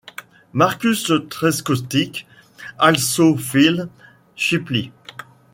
Marcus 0.53 1.11
Trescothick 1.29 2.23
also 2.79 3.37
fell 3.37 3.87
cheaply. 4.35 4.91